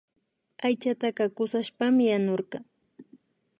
Aychataka 0.65 1.23
kushashpami 1.35 2.03
yanurka 2.11 2.57